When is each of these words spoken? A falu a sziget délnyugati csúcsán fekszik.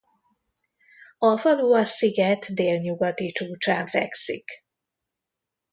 A 1.17 1.37
falu 1.37 1.73
a 1.73 1.85
sziget 1.85 2.51
délnyugati 2.53 3.31
csúcsán 3.31 3.87
fekszik. 3.87 4.45